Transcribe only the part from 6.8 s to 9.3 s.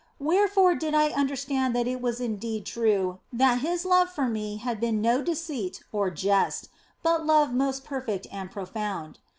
but love most perfect and profound.